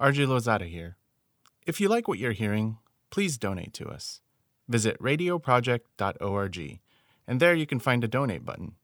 [0.00, 0.96] RJ Lozada here.
[1.66, 2.78] If you like what you're hearing,
[3.10, 4.20] please donate to us.
[4.68, 6.80] Visit radioproject.org,
[7.26, 8.76] and there you can find a donate button.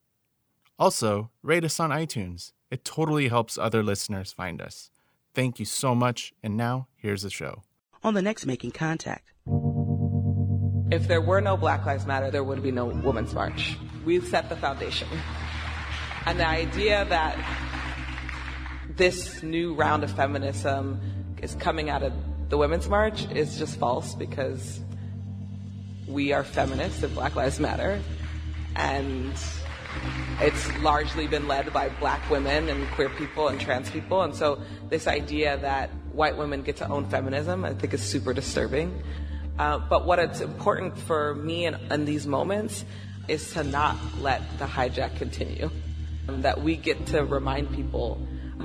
[0.77, 2.53] Also, rate us on iTunes.
[2.69, 4.90] It totally helps other listeners find us.
[5.35, 7.62] Thank you so much, and now here's the show.
[8.03, 9.31] On the next Making Contact.
[10.90, 13.76] If there were no Black Lives Matter, there would be no Women's March.
[14.04, 15.08] We've set the foundation.
[16.27, 17.38] And the idea that
[18.97, 21.01] this new round of feminism
[21.42, 22.12] is coming out of
[22.48, 24.80] the Women's March is just false because
[26.06, 28.01] we are feminists and Black Lives Matter.
[28.77, 29.32] And
[30.41, 34.23] it's largely been led by black women and queer people and trans people.
[34.23, 34.60] And so
[34.91, 39.02] this idea that white women get to own feminism, I think is super disturbing.
[39.59, 42.84] Uh, but what it's important for me in, in these moments
[43.26, 45.70] is to not let the hijack continue.
[46.26, 48.20] That we get to remind people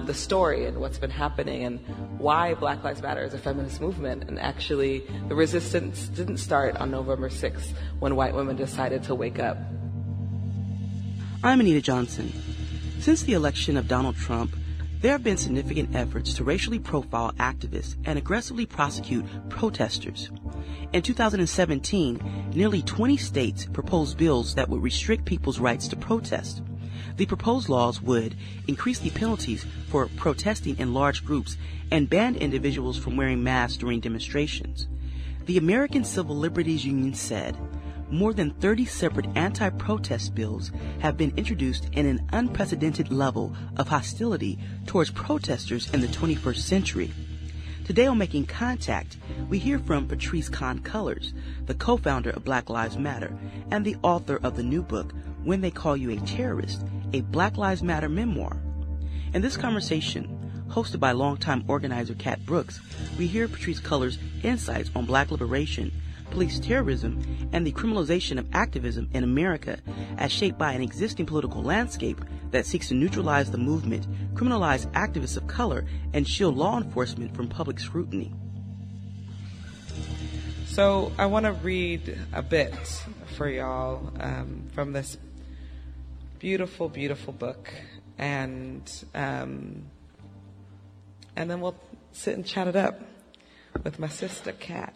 [0.06, 1.80] the story and what's been happening and
[2.20, 4.24] why Black Lives Matter is a feminist movement.
[4.24, 9.40] And actually, the resistance didn't start on November 6th when white women decided to wake
[9.40, 9.58] up.
[11.44, 12.34] I'm Anita Johnson.
[13.00, 14.56] Since the election of Donald Trump,
[15.02, 20.30] there have been significant efforts to racially profile activists and aggressively prosecute protesters.
[20.92, 26.62] In 2017, nearly 20 states proposed bills that would restrict people's rights to protest.
[27.20, 31.58] The proposed laws would increase the penalties for protesting in large groups
[31.92, 34.88] and ban individuals from wearing masks during demonstrations.
[35.46, 37.58] The American Civil Liberties Union said
[38.10, 44.58] more than 30 separate anti-protest bills have been introduced in an unprecedented level of hostility
[44.86, 47.12] towards protesters in the 21st century.
[47.84, 49.18] Today on Making Contact,
[49.50, 51.34] we hear from Patrisse Khan-Cullors,
[51.66, 53.38] the co-founder of Black Lives Matter
[53.72, 55.12] and the author of the new book,
[55.44, 58.58] When They Call You a Terrorist, a Black Lives Matter memoir.
[59.34, 62.80] In this conversation, hosted by longtime organizer Cat Brooks,
[63.18, 65.92] we hear Patrisse Cullors' insights on black liberation
[66.30, 69.80] police terrorism, and the criminalization of activism in America
[70.18, 72.22] as shaped by an existing political landscape
[72.52, 77.48] that seeks to neutralize the movement, criminalize activists of color, and shield law enforcement from
[77.48, 78.34] public scrutiny.
[80.68, 82.74] So I want to read a bit
[83.36, 85.18] for y'all um, from this
[86.40, 87.70] beautiful, beautiful book,
[88.18, 89.84] and um,
[91.36, 91.76] and then we'll
[92.14, 93.02] sit and chat it up
[93.84, 94.94] with my sister Cat.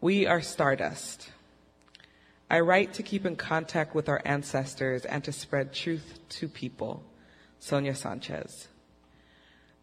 [0.00, 1.30] We are stardust.
[2.50, 7.02] I write to keep in contact with our ancestors and to spread truth to people.
[7.58, 8.68] Sonia Sanchez.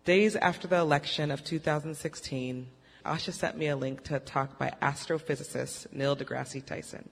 [0.03, 2.67] Days after the election of 2016,
[3.05, 7.09] Asha sent me a link to a talk by astrophysicist Neil deGrasse Tyson.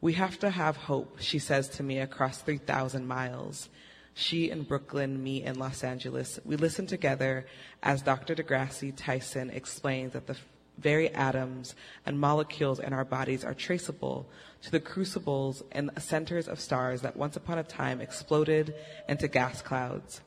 [0.00, 3.68] We have to have hope, she says to me across 3,000 miles.
[4.14, 6.38] She in Brooklyn, me in Los Angeles.
[6.44, 7.46] We listen together
[7.82, 8.36] as Dr.
[8.36, 10.36] deGrasse Tyson explains that the
[10.78, 11.74] very atoms
[12.06, 14.28] and molecules in our bodies are traceable
[14.62, 18.74] to the crucibles and centers of stars that once upon a time exploded
[19.08, 20.20] into gas clouds.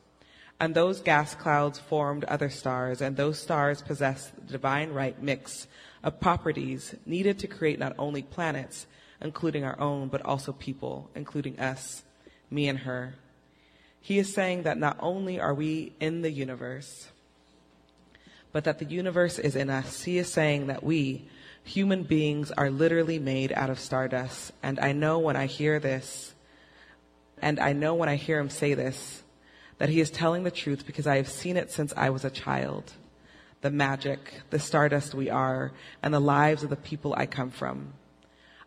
[0.60, 5.66] And those gas clouds formed other stars, and those stars possess the divine right mix
[6.04, 8.86] of properties needed to create not only planets,
[9.22, 12.02] including our own, but also people, including us,
[12.50, 13.14] me and her.
[14.00, 17.08] He is saying that not only are we in the universe,
[18.52, 20.02] but that the universe is in us.
[20.02, 21.28] He is saying that we,
[21.64, 24.52] human beings, are literally made out of stardust.
[24.62, 26.34] And I know when I hear this,
[27.40, 29.22] and I know when I hear him say this,
[29.78, 32.30] that he is telling the truth because I have seen it since I was a
[32.30, 32.92] child.
[33.62, 35.72] The magic, the stardust we are,
[36.02, 37.94] and the lives of the people I come from.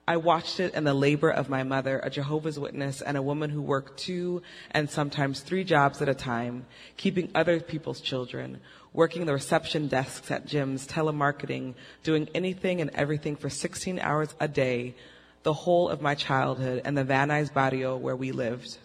[0.07, 3.49] I watched it in the labor of my mother, a Jehovah's Witness and a woman
[3.49, 8.59] who worked two and sometimes three jobs at a time, keeping other people's children,
[8.93, 11.73] working the reception desks at gyms, telemarketing,
[12.03, 14.95] doing anything and everything for 16 hours a day,
[15.41, 18.77] the whole of my childhood and the Van Nuys barrio where we lived.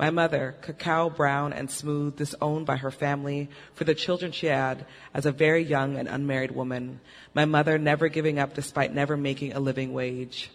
[0.00, 4.86] My mother, cacao brown and smooth, disowned by her family for the children she had
[5.12, 7.00] as a very young and unmarried woman.
[7.34, 10.50] My mother never giving up despite never making a living wage.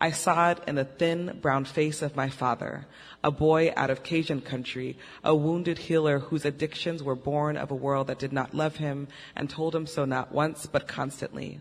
[0.00, 2.88] I saw it in the thin brown face of my father,
[3.22, 7.76] a boy out of Cajun country, a wounded healer whose addictions were born of a
[7.76, 9.06] world that did not love him
[9.36, 11.60] and told him so not once but constantly.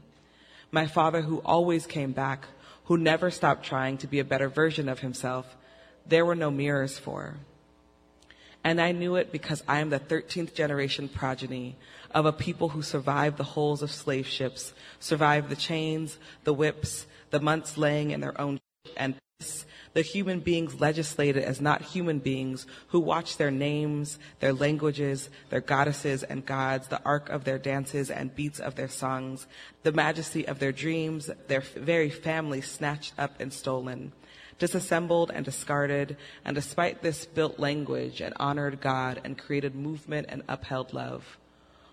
[0.72, 2.48] My father who always came back,
[2.86, 5.56] who never stopped trying to be a better version of himself,
[6.08, 7.36] there were no mirrors for.
[8.64, 11.76] And I knew it because I am the 13th generation progeny
[12.12, 17.06] of a people who survived the hulls of slave ships, survived the chains, the whips,
[17.32, 18.60] the months laying in their own
[18.96, 19.16] and
[19.94, 25.62] the human beings legislated as not human beings who watched their names, their languages, their
[25.62, 29.46] goddesses and gods, the arc of their dances and beats of their songs,
[29.84, 34.14] the majesty of their dreams, their very family snatched up and stolen,
[34.60, 40.44] disassembled and discarded, and despite this built language and honored God and created movement and
[40.48, 41.38] upheld love.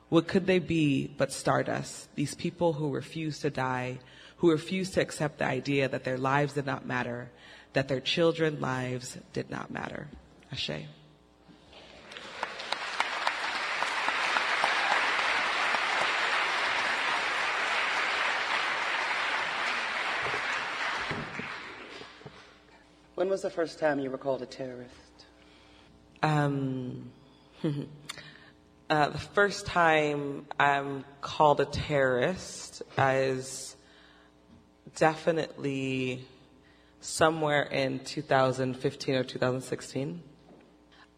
[0.09, 3.99] What could they be but stardust, these people who refuse to die,
[4.39, 7.31] who refuse to accept the idea that their lives did not matter,
[7.73, 10.09] that their children's lives did not matter.
[10.51, 10.87] Ashe.
[23.21, 25.27] When was the first time you were called a terrorist?
[26.23, 27.11] Um,
[28.89, 33.77] uh, the first time I'm called a terrorist is
[34.97, 36.25] definitely
[37.03, 40.23] somewhere in 2015 or 2016.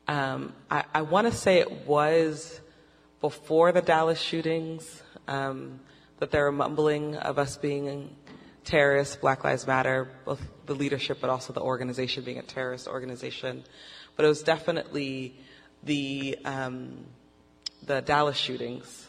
[0.08, 2.60] Um, I, I want to say it was
[3.20, 5.78] before the Dallas shootings um,
[6.18, 8.16] that there were mumbling of us being
[8.64, 13.64] terrorists, Black Lives Matter, both the leadership but also the organization being a terrorist organization.
[14.16, 15.34] But it was definitely
[15.82, 17.06] the um,
[17.84, 19.08] the Dallas shootings,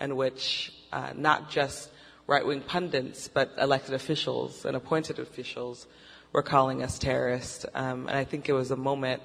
[0.00, 1.90] in which uh, not just
[2.26, 5.86] right wing pundits but elected officials and appointed officials
[6.32, 7.66] were calling us terrorists.
[7.74, 9.22] Um, and I think it was a moment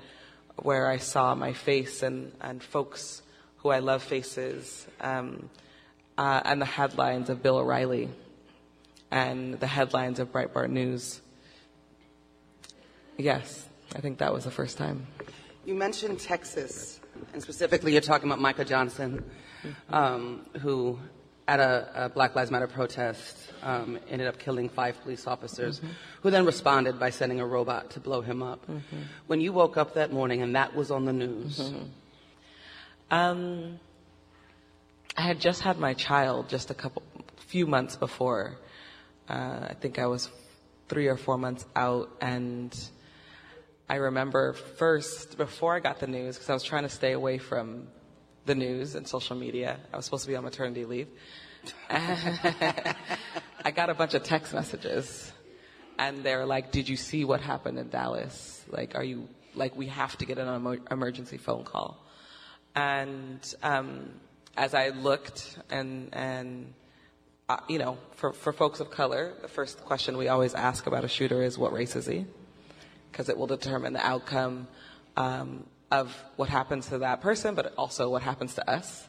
[0.58, 3.22] where I saw my face and, and folks
[3.58, 5.50] who I love faces um,
[6.18, 8.10] uh, and the headlines of Bill O'Reilly
[9.12, 11.22] and the headlines of Breitbart News.
[13.18, 15.08] Yes, I think that was the first time.
[15.66, 17.00] You mentioned Texas,
[17.34, 19.24] and specifically you're talking about Micah Johnson,
[19.90, 20.98] um, who
[21.48, 25.90] at a, a, Black Lives Matter protest um, ended up killing five police officers, mm-hmm.
[26.22, 28.66] who then responded by sending a robot to blow him up.
[28.68, 29.02] Mm-hmm.
[29.26, 31.84] When you woke up that morning and that was on the news, mm-hmm.
[33.10, 33.80] um,
[35.18, 37.02] I had just had my child just a couple,
[37.48, 38.58] few months before.
[39.30, 40.30] Uh, I think I was
[40.88, 42.76] three or four months out, and
[43.88, 47.38] I remember first before I got the news because I was trying to stay away
[47.38, 47.88] from
[48.46, 49.78] the news and social media.
[49.94, 51.08] I was supposed to be on maternity leave.
[51.90, 55.32] I got a bunch of text messages
[56.00, 58.64] and they were like, did you see what happened in Dallas?
[58.70, 62.04] Like, are you, like, we have to get an emergency phone call.
[62.74, 64.10] And, um,
[64.56, 66.74] as I looked and, and,
[67.50, 71.04] uh, you know, for, for folks of color, the first question we always ask about
[71.04, 72.28] a shooter is what race is he?
[73.12, 74.68] Because it will determine the outcome,
[75.18, 79.08] um, of what happens to that person, but also what happens to us.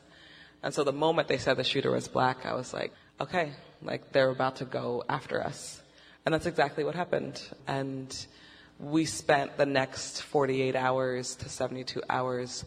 [0.63, 3.53] And so the moment they said the shooter was black, I was like, okay,
[3.83, 5.83] like they're about to go after us.
[6.25, 7.43] And that's exactly what happened.
[7.67, 8.15] And
[8.79, 12.65] we spent the next 48 hours to 72 hours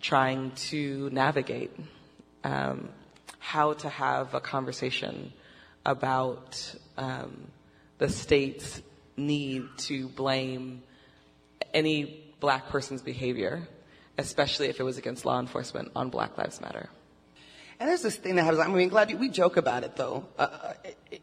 [0.00, 1.70] trying to navigate
[2.42, 2.88] um,
[3.42, 5.32] how to have a conversation
[5.84, 7.48] about um,
[7.98, 8.80] the state's
[9.16, 10.80] need to blame
[11.74, 13.66] any black person's behavior,
[14.16, 16.88] especially if it was against law enforcement on Black Lives Matter.
[17.80, 18.60] And there's this thing that happens.
[18.60, 20.72] I mean, glad you, we joke about it though, uh, uh,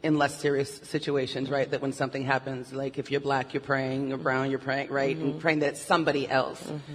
[0.02, 1.70] in less serious situations, right?
[1.70, 5.16] That when something happens, like if you're black, you're praying, you're brown, you're praying, right?
[5.16, 5.24] Mm-hmm.
[5.24, 6.62] And praying that it's somebody else.
[6.62, 6.92] Mm-hmm.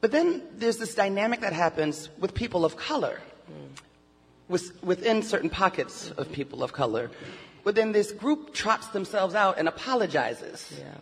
[0.00, 3.68] But then there's this dynamic that happens with people of color, mm.
[4.50, 7.10] With, within certain pockets of people of color.
[7.62, 10.74] But then this group trots themselves out and apologizes.
[10.76, 10.98] Yeah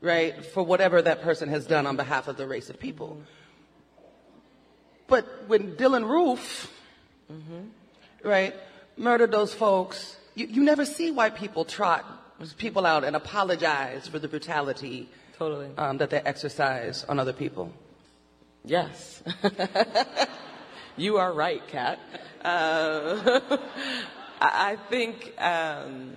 [0.00, 3.20] right, for whatever that person has done on behalf of the race of people.
[5.06, 6.72] But when Dylann Roof,
[7.32, 8.28] mm-hmm.
[8.28, 8.54] right,
[8.96, 12.04] murdered those folks, you, you never see white people trot
[12.56, 15.68] people out and apologize for the brutality totally.
[15.76, 17.72] Um, that they exercise on other people.
[18.64, 19.22] Yes.
[20.98, 21.98] you are right, Cat.
[22.44, 23.40] Uh,
[24.40, 26.16] I think, um,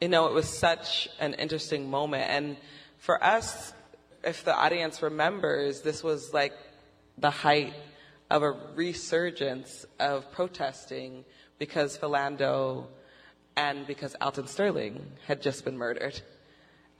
[0.00, 2.28] you know, it was such an interesting moment.
[2.28, 2.56] And
[2.98, 3.72] for us,
[4.24, 6.52] if the audience remembers, this was like
[7.18, 7.74] the height
[8.28, 11.24] of a resurgence of protesting
[11.58, 12.86] because Philando
[13.56, 16.20] and because Alton Sterling had just been murdered.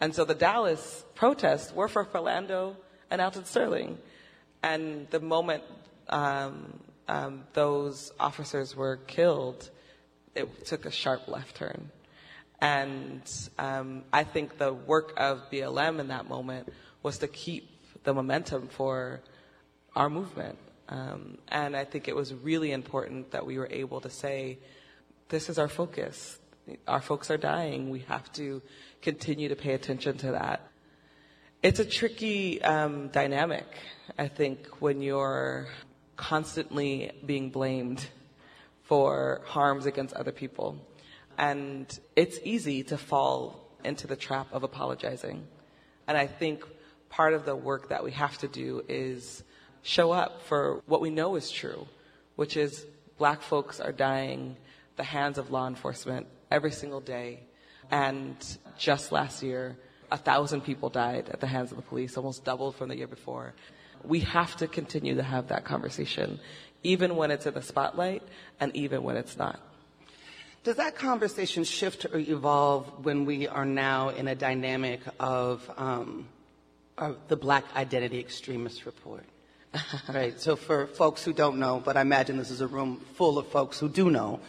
[0.00, 2.76] And so the Dallas protests were for Philando
[3.10, 3.98] and Alton Sterling.
[4.62, 5.64] And the moment
[6.08, 9.70] um, um, those officers were killed,
[10.34, 11.90] it took a sharp left turn.
[12.60, 13.22] And
[13.58, 16.72] um, I think the work of BLM in that moment
[17.02, 17.68] was to keep
[18.04, 19.20] the momentum for
[19.94, 20.58] our movement.
[20.88, 24.58] Um, and I think it was really important that we were able to say,
[25.28, 26.38] this is our focus.
[26.86, 27.90] Our folks are dying.
[27.90, 28.62] We have to
[29.02, 30.68] continue to pay attention to that.
[31.62, 33.66] It's a tricky um, dynamic,
[34.18, 35.68] I think, when you're
[36.16, 38.06] constantly being blamed
[38.82, 40.78] for harms against other people.
[41.38, 45.46] And it's easy to fall into the trap of apologizing.
[46.06, 46.64] And I think
[47.08, 49.42] part of the work that we have to do is
[49.82, 51.86] show up for what we know is true,
[52.36, 52.86] which is
[53.18, 54.56] black folks are dying
[54.96, 57.40] the hands of law enforcement every single day.
[57.90, 58.36] And
[58.78, 59.76] just last year,
[60.10, 63.06] a thousand people died at the hands of the police, almost doubled from the year
[63.06, 63.54] before.
[64.06, 66.40] We have to continue to have that conversation,
[66.82, 68.22] even when it's in the spotlight
[68.60, 69.60] and even when it's not.
[70.64, 76.26] Does that conversation shift or evolve when we are now in a dynamic of, um,
[76.98, 79.24] of the Black Identity Extremist Report?
[80.08, 80.40] right.
[80.40, 83.46] So for folks who don't know, but I imagine this is a room full of
[83.48, 84.40] folks who do know,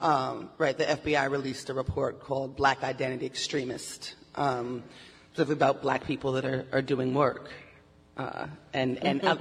[0.00, 0.76] um, right?
[0.76, 4.82] The FBI released a report called Black Identity Extremist, um,
[5.32, 7.50] specifically about black people that are, are doing work,
[8.18, 9.36] uh, and and uh,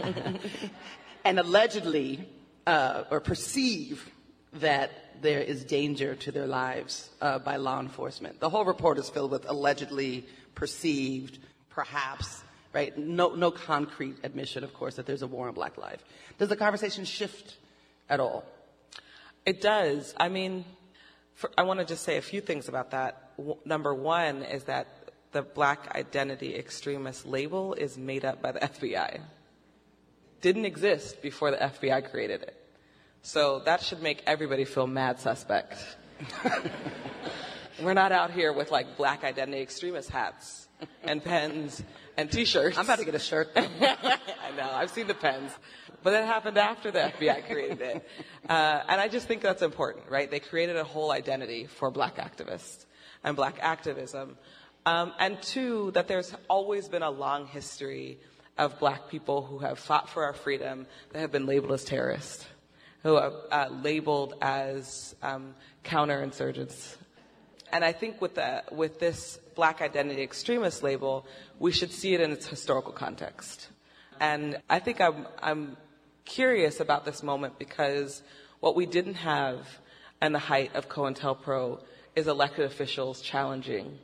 [1.25, 2.27] and allegedly
[2.65, 4.09] uh, or perceive
[4.53, 4.91] that
[5.21, 8.39] there is danger to their lives uh, by law enforcement.
[8.39, 12.43] The whole report is filled with allegedly perceived, perhaps
[12.77, 12.95] right?
[12.95, 16.03] No, no concrete admission, of course, that there's a war on black life.
[16.37, 17.55] Does the conversation shift
[18.07, 18.45] at all?
[19.47, 20.13] It does.
[20.17, 20.63] I mean,
[21.33, 23.31] for, I want to just say a few things about that.
[23.37, 24.87] W- number one is that
[25.31, 29.21] the black identity extremist label is made up by the FBI.
[30.41, 32.55] Didn't exist before the FBI created it.
[33.21, 35.83] So that should make everybody feel mad suspect.
[37.81, 40.67] We're not out here with like black identity extremist hats
[41.03, 41.83] and pens
[42.17, 42.77] and t-shirts.
[42.77, 43.49] I'm about to get a shirt.
[43.55, 44.69] I know.
[44.71, 45.51] I've seen the pens,
[46.03, 48.07] but that happened after the FBI created it,
[48.49, 50.29] uh, and I just think that's important, right?
[50.29, 52.85] They created a whole identity for Black activists
[53.23, 54.37] and Black activism,
[54.87, 58.19] um, and two, that there's always been a long history
[58.57, 62.45] of Black people who have fought for our freedom that have been labeled as terrorists,
[63.03, 65.53] who are uh, labeled as um,
[65.83, 66.95] counterinsurgents
[67.71, 71.25] and I think with, the, with this black identity extremist label,
[71.59, 73.69] we should see it in its historical context.
[74.19, 75.77] And I think I'm, I'm
[76.25, 78.23] curious about this moment because
[78.59, 79.67] what we didn't have
[80.21, 81.81] in the height of COINTELPRO
[82.15, 83.99] is elected officials challenging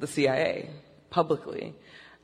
[0.00, 0.70] the CIA
[1.10, 1.74] publicly.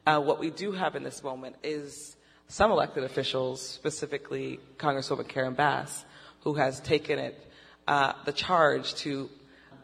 [0.07, 2.17] Uh, what we do have in this moment is
[2.49, 6.05] some elected officials, specifically Congresswoman Karen Bass,
[6.41, 7.53] who has taken it,
[7.87, 9.29] uh, the charge to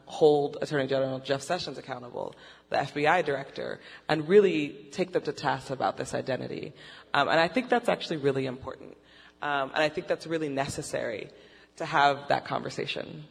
[0.07, 2.35] hold Attorney General Jeff Sessions accountable,
[2.71, 6.73] the FBI director, and really take them to task about this identity.
[7.15, 8.97] Um, and I think that's actually really important.
[9.43, 11.31] Um, and I think that's really necessary
[11.77, 13.25] to have that conversation.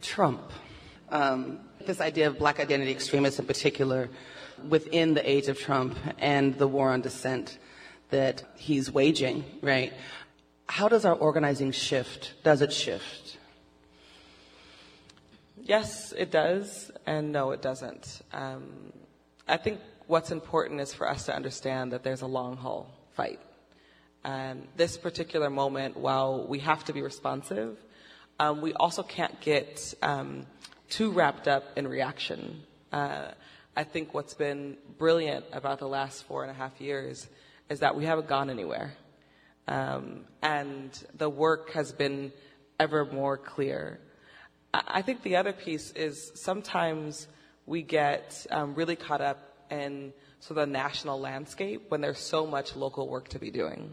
[0.00, 0.42] Trump.
[1.10, 4.08] Um, this idea of black identity extremists in particular
[4.68, 7.58] within the age of Trump and the war on dissent
[8.10, 9.92] that he's waging, right?
[10.66, 12.34] How does our organizing shift?
[12.44, 13.38] Does it shift?
[15.62, 18.22] Yes, it does, and no, it doesn't.
[18.32, 18.92] Um,
[19.48, 23.40] I think what's important is for us to understand that there's a long haul fight.
[24.24, 27.78] And this particular moment, while we have to be responsive,
[28.38, 30.46] um, we also can't get um,
[30.90, 32.62] too wrapped up in reaction.
[32.92, 33.28] Uh,
[33.76, 37.28] I think what's been brilliant about the last four and a half years
[37.70, 38.92] is that we haven't gone anywhere.
[39.68, 42.32] Um, and the work has been
[42.80, 44.00] ever more clear.
[44.74, 47.28] I think the other piece is sometimes
[47.66, 49.38] we get um, really caught up
[49.70, 53.92] in sort of the national landscape when there's so much local work to be doing,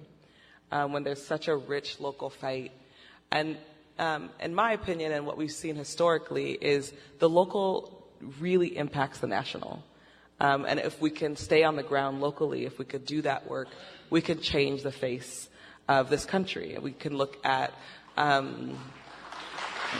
[0.71, 2.71] um, when there's such a rich local fight.
[3.31, 3.57] And
[3.99, 8.07] um, in my opinion, and what we've seen historically, is the local
[8.39, 9.83] really impacts the national.
[10.39, 13.49] Um, and if we can stay on the ground locally, if we could do that
[13.49, 13.69] work,
[14.09, 15.49] we can change the face
[15.87, 16.77] of this country.
[16.79, 17.73] We can look at
[18.17, 18.77] um,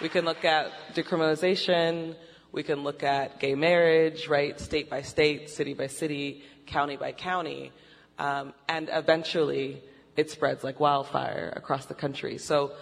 [0.00, 2.14] we can look at decriminalization.
[2.52, 4.58] We can look at gay marriage, right?
[4.58, 7.72] State by state, city by city, county by county.
[8.20, 9.82] Um, and eventually
[10.14, 12.36] it spreads like wildfire across the country.
[12.36, 12.72] So,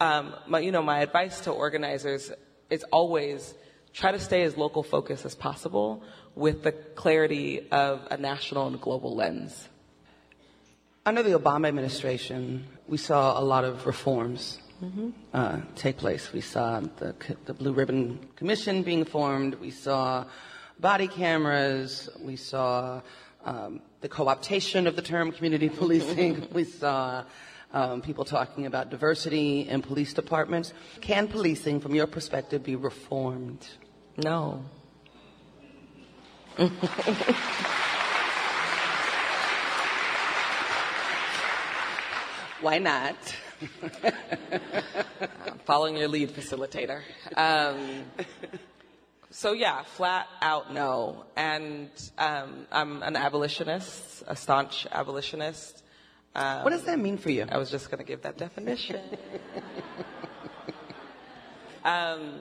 [0.00, 2.32] um, my, you know, my advice to organizers
[2.70, 3.54] is always
[3.92, 6.02] try to stay as local focused as possible
[6.34, 9.68] with the clarity of a national and global lens.
[11.04, 15.10] Under the Obama administration, we saw a lot of reforms mm-hmm.
[15.32, 16.32] uh, take place.
[16.32, 19.56] We saw the, the Blue Ribbon Commission being formed.
[19.56, 20.24] We saw
[20.80, 22.08] body cameras.
[22.20, 23.02] We saw
[23.44, 26.48] um, the co-optation of the term community policing.
[26.52, 27.24] we saw
[27.72, 30.72] um, people talking about diversity in police departments.
[31.00, 33.66] Can policing, from your perspective, be reformed?
[34.16, 34.64] No.
[42.62, 43.16] Why not?
[45.66, 47.02] Following your lead, facilitator.
[47.36, 48.04] Um,
[49.36, 51.26] so yeah, flat out no.
[51.36, 55.82] And um, I'm an abolitionist, a staunch abolitionist.
[56.34, 57.44] Um, what does that mean for you?
[57.46, 59.02] I was just going to give that definition.
[61.84, 62.40] um,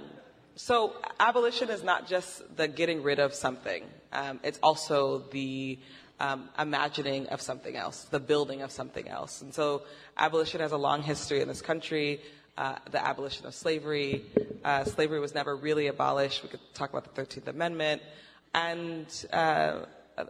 [0.56, 3.84] so abolition is not just the getting rid of something.
[4.14, 5.78] Um, it's also the
[6.22, 9.42] um, imagining of something else, the building of something else.
[9.42, 9.84] And so
[10.16, 12.22] abolition has a long history in this country.
[12.58, 14.24] Uh, the abolition of slavery.
[14.64, 16.42] Uh, slavery was never really abolished.
[16.42, 18.02] We could talk about the 13th Amendment.
[18.54, 19.80] And uh,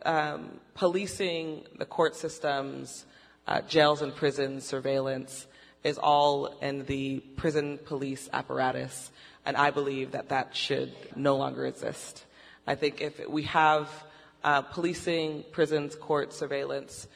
[0.03, 3.05] um, policing the court systems,
[3.45, 5.45] uh, jails and prisons, surveillance
[5.83, 9.11] is all in the prison police apparatus.
[9.45, 12.25] And I believe that that should no longer exist.
[12.65, 13.87] I think if we have
[14.43, 17.07] uh, policing, prisons, courts, surveillance,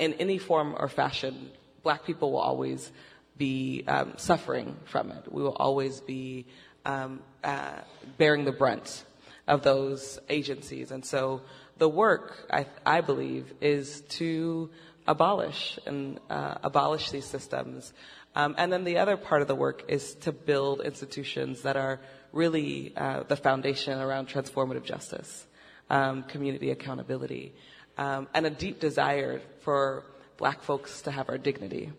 [0.00, 1.52] in any form or fashion,
[1.84, 2.90] black people will always
[3.38, 5.32] be um, suffering from it.
[5.32, 6.46] We will always be
[6.84, 7.78] um, uh,
[8.18, 9.04] bearing the brunt
[9.46, 10.90] of those agencies.
[10.90, 11.40] And so
[11.78, 14.70] the work, I, I believe, is to
[15.06, 17.92] abolish and uh, abolish these systems.
[18.34, 22.00] Um, and then the other part of the work is to build institutions that are
[22.32, 25.46] really uh, the foundation around transformative justice
[25.90, 27.54] um, community accountability,
[27.96, 30.04] um, and a deep desire for
[30.36, 31.90] black folks to have our dignity,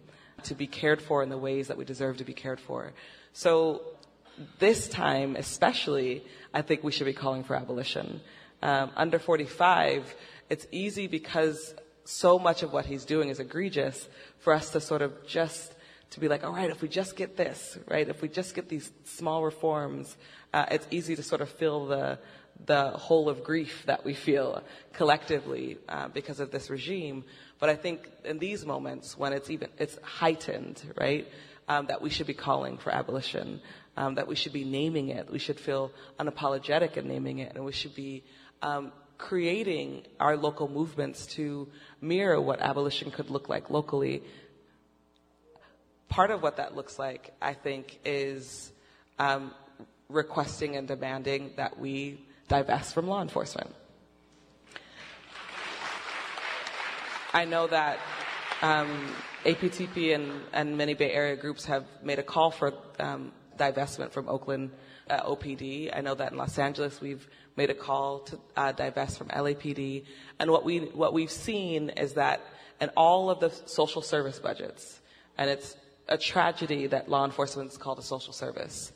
[0.45, 2.91] to be cared for in the ways that we deserve to be cared for.
[3.33, 3.81] So
[4.59, 8.21] this time, especially, I think we should be calling for abolition.
[8.61, 10.15] Um, under 45,
[10.49, 11.73] it's easy because
[12.05, 14.07] so much of what he's doing is egregious
[14.39, 15.73] for us to sort of just
[16.11, 18.67] to be like, all right, if we just get this, right, if we just get
[18.67, 20.17] these small reforms,
[20.53, 22.17] uh, it's easy to sort of feel the
[22.65, 24.63] the whole of grief that we feel
[24.93, 27.23] collectively uh, because of this regime.
[27.59, 31.27] But I think in these moments when it's even it's heightened, right,
[31.67, 33.61] um, that we should be calling for abolition,
[33.95, 37.63] um, that we should be naming it, we should feel unapologetic in naming it, and
[37.63, 38.23] we should be
[38.61, 41.67] um, creating our local movements to
[42.01, 44.23] mirror what abolition could look like locally.
[46.07, 48.71] Part of what that looks like, I think, is
[49.19, 49.53] um,
[50.07, 53.73] requesting and demanding that we divest from law enforcement.
[57.31, 57.99] I know that
[58.61, 59.13] um,
[59.45, 64.27] APTP and, and, many Bay Area groups have made a call for um, divestment from
[64.27, 64.71] Oakland
[65.09, 65.95] uh, OPD.
[65.95, 70.05] I know that in Los Angeles we've made a call to uh, divest from LAPD.
[70.39, 72.41] And what we what we've seen is that
[72.81, 74.99] in all of the social service budgets,
[75.37, 75.75] and it's
[76.07, 78.91] a tragedy that law enforcement is called a social service,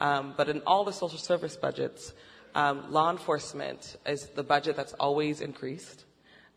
[0.00, 2.12] um, but in all the social service budgets,
[2.58, 6.04] um, law enforcement is the budget that's always increased.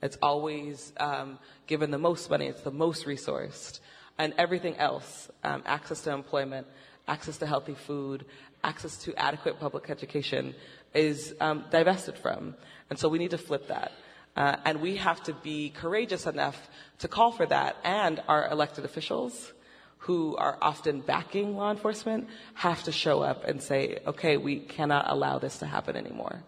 [0.02, 1.38] It's always um,
[1.68, 2.48] given the most money.
[2.48, 3.82] It's the most resourced.
[4.18, 6.66] And everything else, um, access to employment,
[7.08, 8.26] access to healthy food,
[8.64, 10.56] access to adequate public education,
[10.96, 12.56] is um, divested from.
[12.90, 13.92] And so we need to flip that.
[14.36, 17.78] Uh, and we have to be courageous enough to call for that.
[17.84, 19.54] And our elected officials
[20.02, 25.06] who are often backing law enforcement have to show up and say, okay, we cannot
[25.08, 26.44] allow this to happen anymore.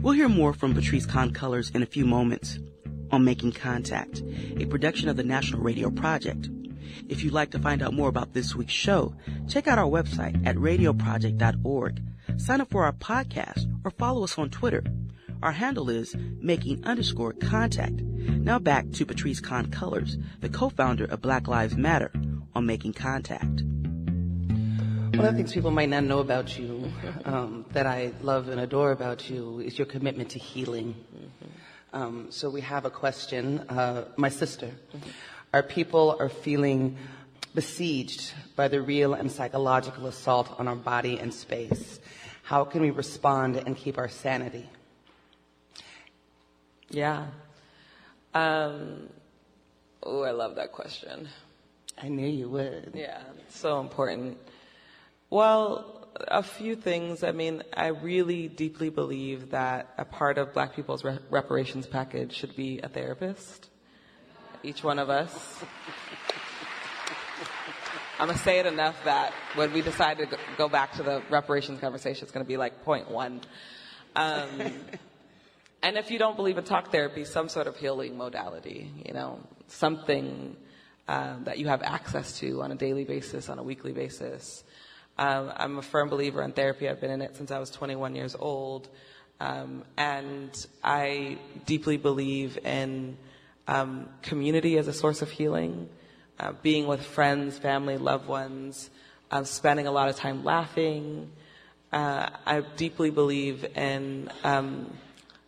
[0.00, 2.60] We'll hear more from Patrisse Khan-Cullors in a few moments
[3.10, 4.22] on Making Contact,
[4.58, 6.48] a production of the National Radio Project.
[7.08, 9.16] If you'd like to find out more about this week's show,
[9.48, 12.02] check out our website at radioproject.org.
[12.36, 14.84] Sign up for our podcast or follow us on Twitter.
[15.42, 17.92] Our handle is making underscore contact.
[17.92, 22.12] Now back to Patrisse Khan-Cullors, the co-founder of Black Lives Matter,
[22.54, 23.62] on Making Contact.
[25.16, 26.92] One of the things people might not know about you,
[27.24, 30.94] um, that I love and adore about you, is your commitment to healing.
[31.92, 33.60] Um, so we have a question.
[33.60, 34.70] Uh, my sister,
[35.52, 36.98] our people are feeling
[37.54, 41.98] besieged by the real and psychological assault on our body and space.
[42.42, 44.68] How can we respond and keep our sanity?
[46.90, 47.26] Yeah.
[48.34, 49.08] Um,
[50.02, 51.28] oh, I love that question.
[52.00, 52.92] I knew you would.
[52.94, 54.38] Yeah, so important.
[55.28, 57.22] Well, a few things.
[57.22, 62.34] I mean, I really deeply believe that a part of black people's re- reparations package
[62.34, 63.68] should be a therapist.
[64.62, 65.64] Each one of us.
[68.18, 70.26] I'm gonna say it enough that when we decide to
[70.58, 73.40] go back to the reparations conversation, it's gonna be like point one.
[74.14, 74.48] Um,
[75.82, 79.40] and if you don't believe in talk therapy, some sort of healing modality, you know,
[79.68, 80.56] something
[81.08, 84.62] um, that you have access to on a daily basis, on a weekly basis.
[85.18, 86.88] Um, I'm a firm believer in therapy.
[86.88, 88.88] I've been in it since I was 21 years old.
[89.40, 93.16] Um, and I deeply believe in
[93.66, 95.88] um, community as a source of healing,
[96.38, 98.90] uh, being with friends, family, loved ones,
[99.30, 101.30] uh, spending a lot of time laughing.
[101.92, 104.92] Uh, I deeply believe in um,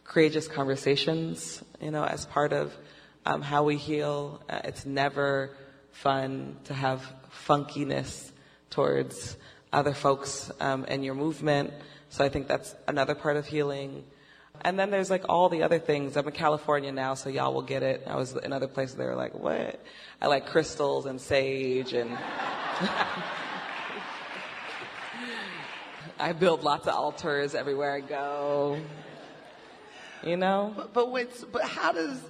[0.05, 2.77] courageous conversations, you know, as part of
[3.25, 4.43] um, how we heal.
[4.49, 5.57] Uh, it's never
[5.91, 7.05] fun to have
[7.47, 8.31] funkiness
[8.71, 9.37] towards
[9.73, 11.73] other folks um, in your movement.
[12.11, 14.05] So I think that's another part of healing.
[14.61, 16.17] And then there's like all the other things.
[16.17, 18.03] I'm in California now, so y'all will get it.
[18.07, 19.81] I was in other places, they were like, what?
[20.21, 22.17] I like crystals and sage and.
[26.19, 28.79] I build lots of altars everywhere I go.
[30.23, 30.73] You know?
[30.77, 32.21] But, but, wait, but how does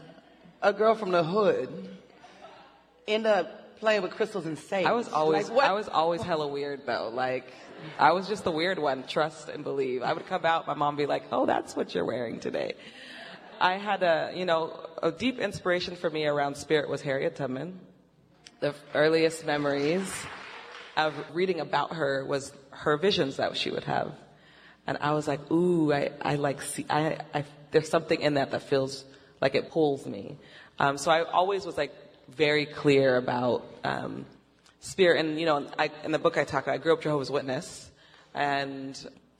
[0.63, 1.89] a girl from the hood
[3.07, 4.87] end up playing with crystals and sage?
[4.87, 7.11] I was always, Like, I was always hella weird though.
[7.13, 7.53] Like,
[7.99, 9.05] I was just the weird one.
[9.07, 10.03] Trust and believe.
[10.03, 12.75] I would come out, my mom would be like, "Oh, that's what you're wearing today."
[13.61, 17.81] I had a, you know, a deep inspiration for me around spirit was Harriet Tubman.
[18.61, 20.13] The earliest memories
[20.97, 24.13] of reading about her was her visions that she would have.
[24.87, 28.51] And I was like, ooh, I, I like see, I, I, there's something in that
[28.53, 29.05] that feels
[29.41, 30.39] like it pulls me.
[30.79, 31.93] Um, so I always was like
[32.29, 34.25] very clear about, um,
[34.81, 35.19] spirit.
[35.25, 37.91] And, you know, I, in the book I talk about, I grew up Jehovah's Witness.
[38.35, 38.99] And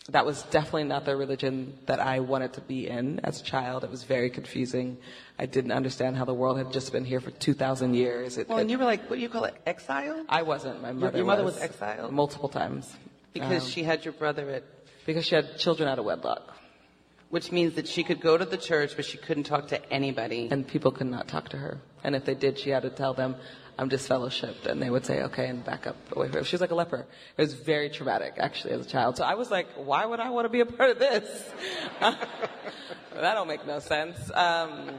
[0.09, 3.85] that was definitely not the religion that I wanted to be in as a child.
[3.85, 4.99] It was very confusing.
[5.39, 8.39] I didn't understand how the world had just been here for 2,000 years.
[8.39, 9.55] It, Well, it- and you were like, what do you call it?
[9.67, 10.25] Exile?
[10.29, 10.83] I wasn't.
[10.83, 11.55] My mother your mother was.
[11.55, 12.13] was exiled?
[12.13, 12.93] Multiple times.
[13.33, 14.65] Because Um, she had your brother at,
[15.07, 16.55] because she had children out of wedlock.
[17.33, 20.49] Which means that she could go to the church, but she couldn't talk to anybody.
[20.51, 21.81] And people could not talk to her.
[22.05, 23.37] And if they did, she had to tell them,
[23.79, 24.67] I'm disfellowshipped.
[24.67, 26.45] And they would say, okay, and back up away from her.
[26.45, 27.07] She was like a leper.
[27.39, 29.17] It was very traumatic, actually, as a child.
[29.17, 31.51] So I was like, why would I want to be a part of this?
[32.01, 32.19] that
[33.15, 34.31] don't make no sense.
[34.35, 34.91] Um,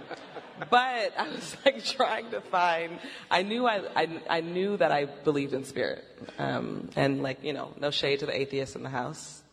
[0.72, 2.98] but I was like trying to find,
[3.30, 6.04] I knew I, I, I knew that I believed in spirit.
[6.40, 9.44] Um, and like, you know, no shade to the atheists in the house.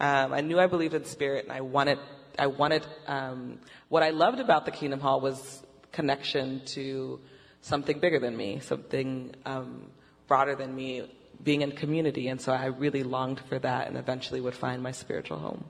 [0.00, 1.98] Um, I knew I believed in spirit, and I wanted,
[2.38, 2.86] I wanted.
[3.06, 7.20] Um, what I loved about the Kingdom Hall was connection to
[7.60, 9.90] something bigger than me, something um,
[10.26, 11.10] broader than me,
[11.42, 14.92] being in community, and so I really longed for that, and eventually would find my
[14.92, 15.64] spiritual home.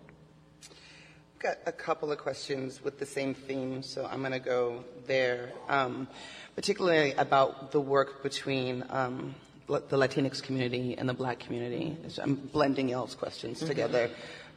[1.37, 4.85] I've got a couple of questions with the same theme, so I'm going to go
[5.07, 6.09] there, um,
[6.57, 9.35] particularly about the work between um,
[9.69, 11.97] the Latinx community and the Black community.
[12.09, 14.11] So I'm blending y'all's questions together,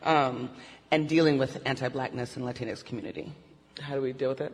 [0.03, 0.49] um,
[0.91, 3.31] and dealing with anti-Blackness in Latinx community,
[3.79, 4.53] How do we deal with it?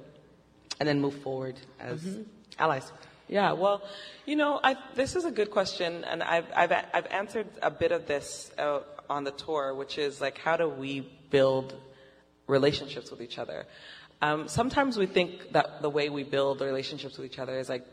[0.79, 2.19] and then move forward as
[2.59, 2.91] allies.
[3.27, 3.81] Yeah, well,
[4.25, 7.91] you know, I, this is a good question, and I've, I've, I've answered a bit
[7.91, 11.75] of this uh, on the tour, which is like, how do we build
[12.47, 13.65] relationships with each other?
[14.21, 17.85] Um, sometimes we think that the way we build relationships with each other is like,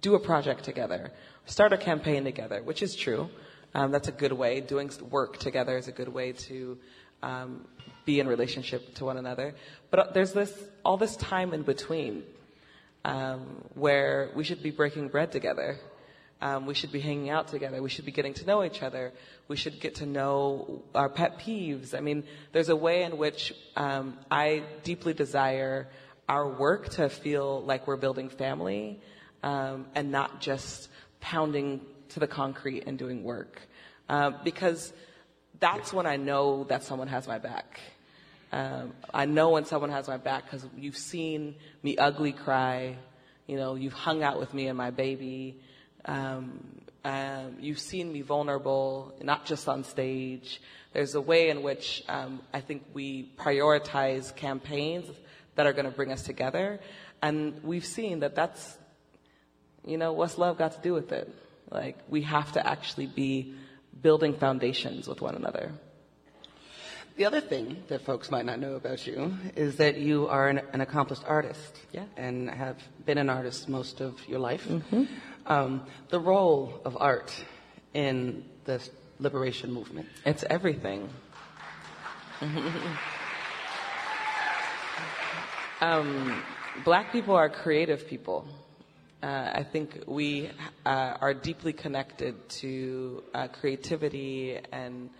[0.00, 1.12] do a project together,
[1.46, 3.28] start a campaign together, which is true.
[3.74, 4.60] Um, that's a good way.
[4.60, 6.78] Doing work together is a good way to
[7.22, 7.66] um,
[8.04, 9.54] be in relationship to one another.
[9.90, 10.52] But there's this
[10.84, 12.24] all this time in between
[13.04, 15.78] um, where we should be breaking bread together.
[16.42, 17.82] Um, we should be hanging out together.
[17.82, 19.12] We should be getting to know each other.
[19.48, 21.94] We should get to know our pet peeves.
[21.94, 25.88] I mean, there's a way in which um, I deeply desire
[26.28, 29.00] our work to feel like we're building family
[29.42, 30.88] um, and not just
[31.20, 33.60] pounding to the concrete and doing work.
[34.08, 34.92] Uh, because
[35.60, 37.80] that's when I know that someone has my back.
[38.52, 42.96] Um, I know when someone has my back because you've seen me ugly cry.
[43.46, 45.60] You know, you've hung out with me and my baby.
[46.04, 50.60] Um, um, you've seen me vulnerable, not just on stage.
[50.92, 55.06] There's a way in which um, I think we prioritize campaigns
[55.54, 56.80] that are going to bring us together,
[57.22, 58.76] and we've seen that that's,
[59.86, 61.32] you know, what's love got to do with it?
[61.70, 63.54] Like we have to actually be
[64.02, 65.72] building foundations with one another.
[67.16, 70.62] The other thing that folks might not know about you is that you are an,
[70.72, 71.78] an accomplished artist.
[71.92, 72.04] Yeah.
[72.16, 74.66] And have been an artist most of your life.
[75.46, 77.34] Um, the role of art
[77.92, 78.80] in the
[79.18, 80.08] liberation movement.
[80.24, 81.10] It's everything.
[85.80, 86.42] um,
[86.84, 88.46] black people are creative people.
[89.22, 90.50] Uh, I think we
[90.86, 95.10] uh, are deeply connected to uh, creativity and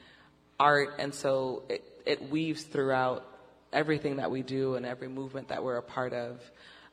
[0.58, 3.26] art, and so it, it weaves throughout
[3.74, 6.40] everything that we do and every movement that we're a part of.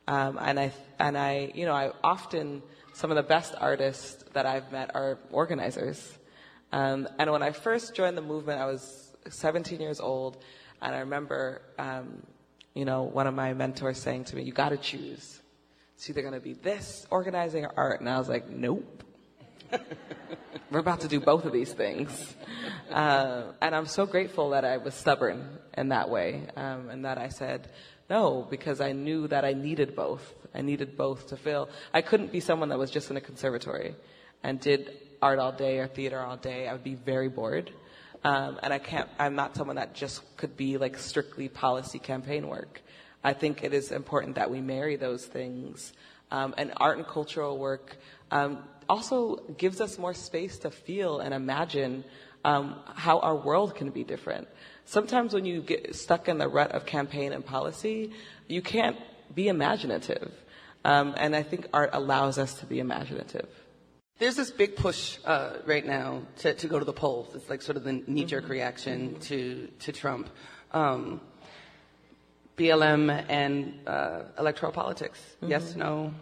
[0.06, 2.62] Um, and I and I, you know, I often
[2.94, 6.18] some of the best artists that I've met are organizers.
[6.74, 10.38] Um, and when I first joined the movement, I was 17 years old,
[10.82, 12.22] and I remember, um,
[12.74, 15.42] you know, one of my mentors saying to me, "You got to choose.
[15.98, 19.04] It's either going to be this, organizing, or art." And I was like, "Nope."
[20.72, 22.36] We're about to do both of these things.
[22.90, 27.18] Uh, and I'm so grateful that I was stubborn in that way, um, and that
[27.18, 27.70] I said
[28.10, 30.34] no, because I knew that I needed both.
[30.56, 31.70] I needed both to feel.
[31.94, 33.96] I couldn't be someone that was just in a conservatory
[34.44, 36.68] and did art all day or theater all day.
[36.68, 37.72] I would be very bored.
[38.24, 42.48] Um, and I can't, I'm not someone that just could be like strictly policy campaign
[42.48, 42.82] work.
[43.24, 45.94] I think it is important that we marry those things.
[46.32, 47.98] Um, and art and cultural work
[48.32, 52.04] um, also gives us more space to feel and imagine
[52.44, 54.48] um, how our world can be different.
[54.86, 58.12] Sometimes when you get stuck in the rut of campaign and policy,
[58.48, 58.98] you can't
[59.34, 60.32] be imaginative.
[60.86, 63.50] Um, and I think art allows us to be imaginative.
[64.20, 67.36] There's this big push uh, right now to, to go to the polls.
[67.36, 68.52] It's like sort of the knee-jerk mm-hmm.
[68.52, 69.20] reaction mm-hmm.
[69.20, 70.30] to to Trump.
[72.58, 75.20] BLM and uh, electoral politics.
[75.38, 75.52] Mm-hmm.
[75.52, 76.14] Yes, no.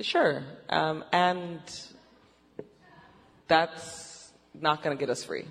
[0.00, 1.60] Sure, um, and
[3.48, 5.44] that's not going to get us free.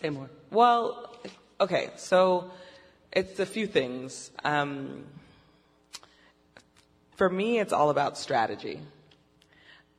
[0.00, 0.28] Say more.
[0.50, 1.16] Well,
[1.60, 2.50] okay, so
[3.10, 4.30] it's a few things.
[4.44, 5.04] Um,
[7.16, 8.80] for me, it's all about strategy.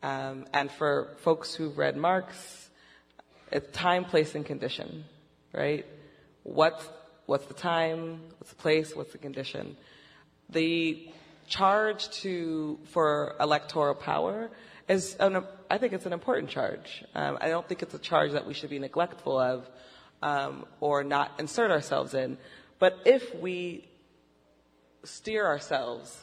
[0.01, 2.69] Um, and for folks who've read Marx,
[3.51, 5.03] it's time, place, and condition,
[5.53, 5.85] right?
[6.43, 6.87] What's,
[7.29, 8.19] what's the time?
[8.39, 8.95] What's the place?
[8.95, 9.77] What's the condition?
[10.49, 11.07] The
[11.47, 14.49] charge to, for electoral power
[14.87, 17.05] is, an, I think it's an important charge.
[17.13, 19.69] Um, I don't think it's a charge that we should be neglectful of
[20.23, 22.39] um, or not insert ourselves in.
[22.79, 23.87] But if we
[25.03, 26.17] steer ourselves,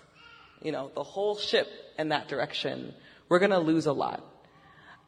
[0.61, 1.69] you know, the whole ship
[2.01, 2.92] in that direction,
[3.29, 4.25] we're going to lose a lot.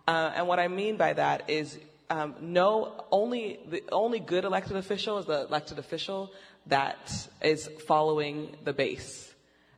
[0.07, 1.77] Uh, and what I mean by that is
[2.11, 6.33] um, no, only the only good elected official is the elected official
[6.67, 9.33] that is following the base,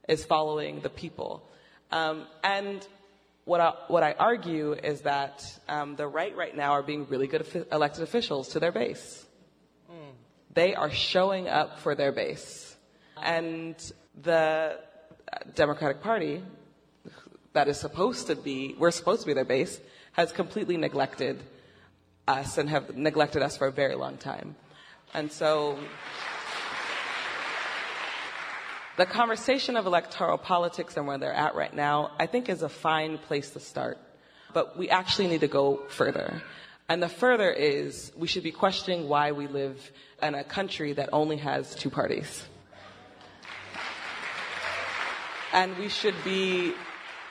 [0.09, 1.49] is following the people.
[1.91, 2.87] Um, and
[3.45, 7.27] what I, what I argue is that um, the right right now are being really
[7.27, 9.25] good elected officials to their base.
[9.91, 10.13] Mm.
[10.55, 12.77] They are showing up for their base.
[13.21, 13.75] And
[14.23, 14.79] the
[15.55, 16.43] Democratic Party,
[17.53, 19.81] that is supposed to be, we're supposed to be their base,
[20.13, 21.43] has completely neglected
[22.27, 24.57] us and have neglected us for a very long time.
[25.15, 25.79] And so
[28.97, 32.69] the conversation of electoral politics and where they're at right now, I think is a
[32.69, 33.99] fine place to start.
[34.53, 36.43] But we actually need to go further.
[36.89, 41.09] And the further is we should be questioning why we live in a country that
[41.13, 42.45] only has two parties.
[45.53, 46.75] And we should be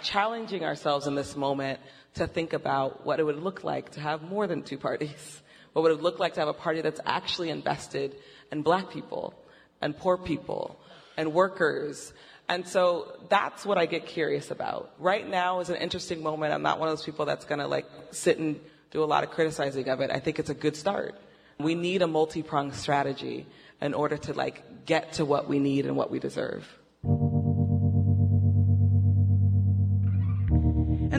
[0.01, 1.79] challenging ourselves in this moment
[2.15, 5.41] to think about what it would look like to have more than two parties.
[5.73, 8.15] What would it look like to have a party that's actually invested
[8.51, 9.35] in black people
[9.81, 10.79] and poor people
[11.17, 12.13] and workers.
[12.47, 14.91] And so that's what I get curious about.
[14.97, 16.53] Right now is an interesting moment.
[16.53, 18.59] I'm not one of those people that's going to like sit and
[18.91, 20.09] do a lot of criticizing of it.
[20.11, 21.15] I think it's a good start.
[21.59, 23.45] We need a multi-pronged strategy
[23.81, 26.65] in order to like get to what we need and what we deserve.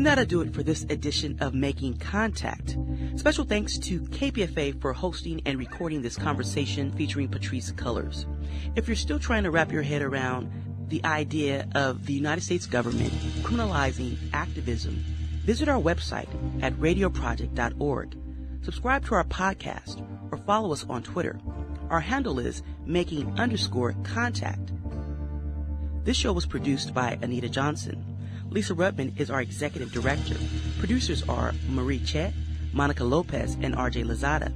[0.01, 2.79] And that'll do it for this edition of Making Contact.
[3.17, 8.25] Special thanks to KPFA for hosting and recording this conversation featuring Patrisse Cullors.
[8.77, 10.51] If you're still trying to wrap your head around
[10.89, 15.05] the idea of the United States government criminalizing activism,
[15.45, 16.29] visit our website
[16.63, 18.17] at radioproject.org.
[18.63, 21.39] Subscribe to our podcast or follow us on Twitter.
[21.91, 24.73] Our handle is making underscore contact.
[26.05, 28.10] This show was produced by Anita Johnson.
[28.51, 30.35] Lisa Rudman is our executive director.
[30.81, 32.35] Producers are Marie Chet,
[32.73, 34.53] Monica Lopez, and RJ Lozada.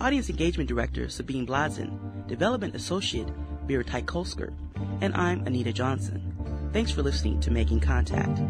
[0.00, 2.26] Audience engagement director Sabine Blaizin.
[2.26, 3.28] Development associate
[3.66, 4.52] Vera Tykulsker.
[5.00, 6.70] And I'm Anita Johnson.
[6.72, 8.40] Thanks for listening to Making Contact.